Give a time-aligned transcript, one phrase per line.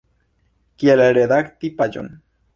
[0.83, 2.13] Kiel redakti paĝon.